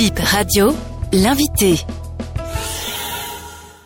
[0.00, 0.74] Bip Radio,
[1.12, 1.84] l'invité.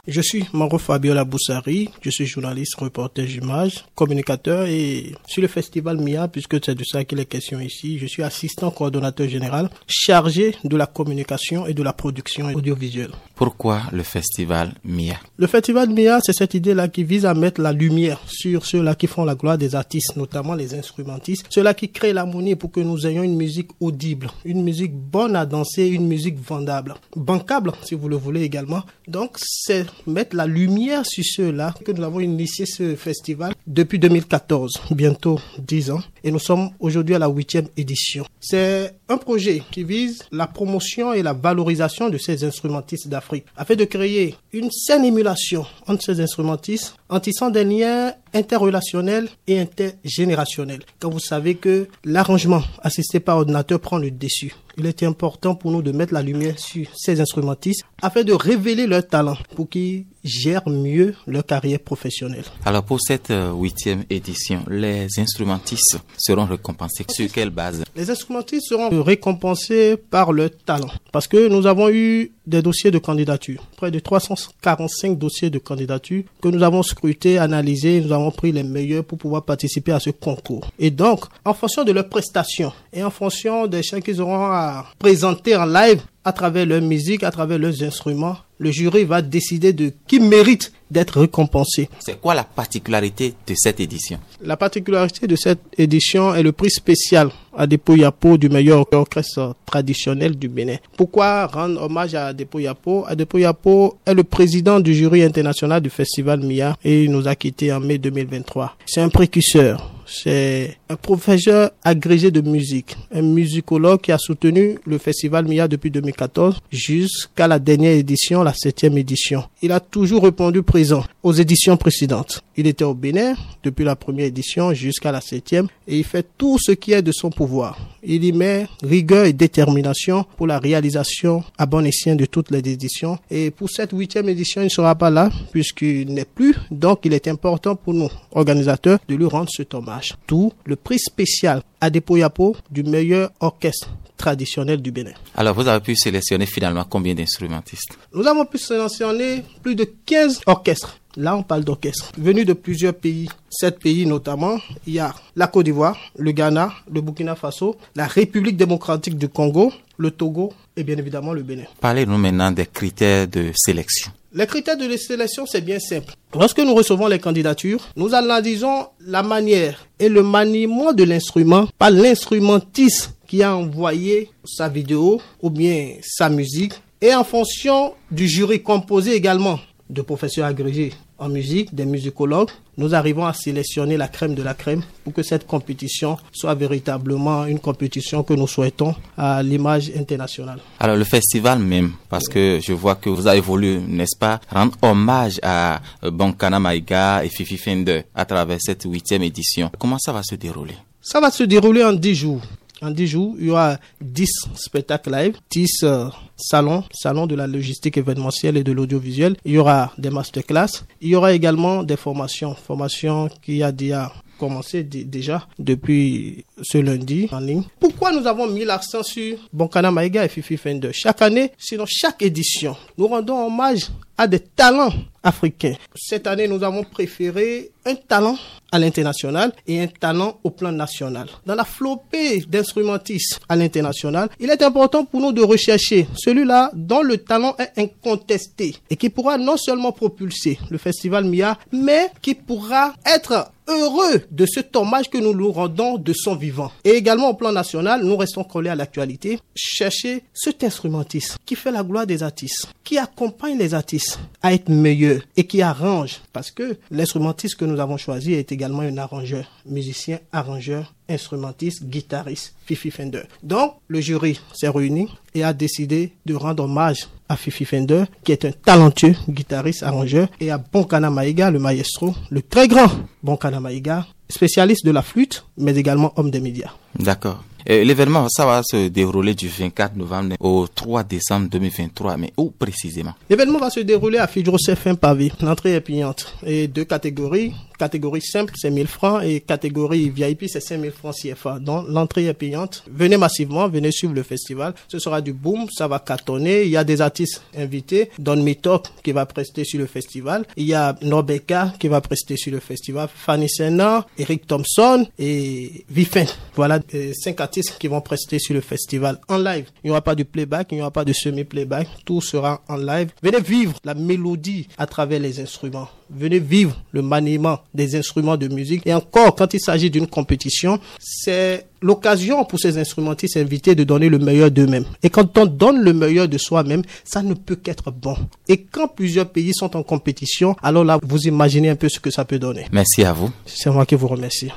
[0.06, 5.96] Je suis Maro Fabiola Boussari, je suis journaliste, reporter d'image, communicateur et sur le festival
[5.96, 10.56] MIA, puisque c'est de ça qu'il est question ici, je suis assistant coordonnateur général chargé
[10.62, 13.12] de la communication et de la production audiovisuelle.
[13.34, 17.72] Pourquoi le festival MIA Le festival MIA, c'est cette idée-là qui vise à mettre la
[17.72, 22.12] lumière sur ceux-là qui font la gloire des artistes, notamment les instrumentistes, ceux-là qui créent
[22.12, 26.38] l'harmonie pour que nous ayons une musique audible, une musique bonne à danser, une musique
[26.38, 28.82] vendable, bancable si vous le voulez également.
[29.08, 34.82] Donc c'est mettre la lumière sur ceux-là que nous avons initié ce festival depuis 2014,
[34.90, 38.24] bientôt 10 ans, et nous sommes aujourd'hui à la huitième édition.
[38.40, 43.74] C'est un projet qui vise la promotion et la valorisation de ces instrumentistes d'Afrique, afin
[43.74, 50.82] de créer une saine émulation entre ces instrumentistes, en tissant des liens interrelationnels et intergénérationnels.
[50.98, 55.70] Quand vous savez que l'arrangement assisté par ordinateur prend le dessus, il est important pour
[55.70, 60.04] nous de mettre la lumière sur ces instrumentistes afin de révéler leur talent pour qu'ils
[60.24, 62.44] gèrent mieux leur carrière professionnelle.
[62.64, 67.04] Alors pour cette euh, huitième édition, les instrumentistes seront récompensés.
[67.08, 67.84] Sur quelle base?
[67.94, 70.90] Les instrumentistes seront récompensés par leur talent.
[71.12, 76.24] Parce que nous avons eu des dossiers de candidature, près de 345 dossiers de candidature
[76.42, 80.10] que nous avons scrutés, analysés, nous avons pris les meilleurs pour pouvoir participer à ce
[80.10, 80.70] concours.
[80.78, 84.86] Et donc, en fonction de leurs prestations et en fonction des chants qu'ils auront à
[84.98, 89.72] présenter en live, à travers leur musique, à travers leurs instruments, le jury va décider
[89.72, 91.88] de qui mérite d'être récompensé.
[91.98, 96.70] C'est quoi la particularité de cette édition La particularité de cette édition est le prix
[96.70, 100.76] spécial à Depo Yapo du meilleur orchestre traditionnel du Bénin.
[100.96, 103.04] Pourquoi rendre hommage à Depo Yapo?
[103.06, 107.34] Adepo Yapo est le président du jury international du festival MIA et il nous a
[107.34, 108.76] quittés en mai 2023.
[108.86, 114.98] C'est un précurseur c'est un professeur agrégé de musique, un musicologue qui a soutenu le
[114.98, 119.44] festival MIA depuis 2014 jusqu'à la dernière édition, la septième édition.
[119.62, 122.42] Il a toujours répondu présent aux éditions précédentes.
[122.56, 126.58] Il était au Bénin depuis la première édition jusqu'à la septième et il fait tout
[126.60, 127.78] ce qui est de son pouvoir.
[128.02, 132.58] Il y met rigueur et détermination pour la réalisation à bon escient de toutes les
[132.58, 133.18] éditions.
[133.30, 136.54] Et pour cette huitième édition, il ne sera pas là puisqu'il n'est plus.
[136.70, 140.14] Donc, il est important pour nous, organisateurs, de lui rendre ce hommage.
[140.26, 145.12] Tout le prix spécial à Yapo du meilleur orchestre traditionnel du Bénin.
[145.34, 147.98] Alors, vous avez pu sélectionner finalement combien d'instrumentistes?
[148.14, 152.10] Nous avons pu sélectionner plus de 15 orchestres Là, on parle d'orchestre.
[152.18, 156.72] Venu de plusieurs pays, sept pays notamment, il y a la Côte d'Ivoire, le Ghana,
[156.92, 161.64] le Burkina Faso, la République démocratique du Congo, le Togo et bien évidemment le Bénin.
[161.80, 164.10] Parlez-nous maintenant des critères de sélection.
[164.32, 166.12] Les critères de sélection, c'est bien simple.
[166.34, 171.90] Lorsque nous recevons les candidatures, nous analysons la manière et le maniement de l'instrument par
[171.92, 178.60] l'instrumentiste qui a envoyé sa vidéo ou bien sa musique et en fonction du jury
[178.62, 184.34] composé également de professeurs agrégés en musique, des musicologues, nous arrivons à sélectionner la crème
[184.34, 189.42] de la crème pour que cette compétition soit véritablement une compétition que nous souhaitons à
[189.42, 190.58] l'image internationale.
[190.80, 194.76] Alors le festival même, parce que je vois que vous avez voulu, n'est-ce pas, rendre
[194.82, 199.70] hommage à Bankana Maïga et Fifi Fender à travers cette huitième édition.
[199.78, 200.74] Comment ça va se dérouler?
[201.00, 202.40] Ça va se dérouler en dix jours.
[202.82, 207.46] En 10 jours, il y aura 10 spectacles live, 10 euh, salons, salons de la
[207.46, 209.36] logistique événementielle et de l'audiovisuel.
[209.44, 210.84] Il y aura des masterclass.
[211.00, 217.28] Il y aura également des formations, formations qui a déjà commencé déjà depuis ce lundi
[217.32, 217.62] en ligne.
[217.78, 220.90] Pourquoi nous avons mis l'accent sur Bonkana Maïga et Fifi Fender?
[220.92, 223.86] Chaque année, sinon chaque édition, nous rendons hommage
[224.16, 224.92] à des talents
[225.22, 225.74] africains.
[225.96, 228.36] Cette année, nous avons préféré un talent
[228.70, 231.28] à l'international et un talent au plan national.
[231.46, 237.02] Dans la flopée d'instrumentistes à l'international, il est important pour nous de rechercher celui-là dont
[237.02, 242.34] le talent est incontesté et qui pourra non seulement propulser le festival MIA, mais qui
[242.34, 246.70] pourra être heureux de cet hommage que nous lui rendons de son vivant.
[246.84, 249.38] Et également au plan national, nous restons collés à l'actualité.
[249.54, 254.03] Chercher cet instrumentiste qui fait la gloire des artistes, qui accompagne les artistes
[254.42, 256.20] à être meilleurs et qui arrange.
[256.32, 262.54] Parce que l'instrumentiste que nous avons choisi est également un arrangeur, musicien, arrangeur, instrumentiste, guitariste,
[262.66, 263.22] Fifi Fender.
[263.42, 268.32] Donc, le jury s'est réuni et a décidé de rendre hommage à Fifi Fender, qui
[268.32, 272.90] est un talentueux guitariste, arrangeur, et à Bonkana Maïga, le maestro, le très grand
[273.22, 276.72] Bonkana Maïga, spécialiste de la flûte, mais également homme des médias.
[276.98, 277.42] D'accord.
[277.66, 283.14] L'événement, ça va se dérouler du 24 novembre au 3 décembre 2023, mais où précisément?
[283.30, 285.32] L'événement va se dérouler à fin Pavé.
[285.40, 286.36] L'entrée est payante.
[286.46, 291.58] Et deux catégories, Catégorie simple, c'est 1000 francs et catégorie VIP, c'est 5000 francs CFA.
[291.58, 292.84] Donc l'entrée est payante.
[292.90, 294.74] Venez massivement, venez suivre le festival.
[294.88, 296.64] Ce sera du boom, ça va cartonner.
[296.64, 298.10] Il y a des artistes invités.
[298.18, 300.44] Don Mitok qui va prester sur le festival.
[300.56, 303.08] Il y a Norbeka qui va prester sur le festival.
[303.14, 306.26] Fanny Senna, Eric Thompson et Vifen.
[306.54, 309.66] Voilà euh, cinq artistes qui vont prester sur le festival en live.
[309.82, 311.88] Il n'y aura pas de playback, il n'y aura pas de semi-playback.
[312.04, 313.10] Tout sera en live.
[313.22, 315.88] Venez vivre la mélodie à travers les instruments.
[316.10, 318.82] Venez vivre le maniement des instruments de musique.
[318.86, 324.08] Et encore, quand il s'agit d'une compétition, c'est l'occasion pour ces instrumentistes invités de donner
[324.08, 324.84] le meilleur d'eux-mêmes.
[325.02, 328.16] Et quand on donne le meilleur de soi-même, ça ne peut qu'être bon.
[328.48, 332.10] Et quand plusieurs pays sont en compétition, alors là, vous imaginez un peu ce que
[332.10, 332.66] ça peut donner.
[332.72, 333.30] Merci à vous.
[333.46, 334.50] C'est moi qui vous remercie.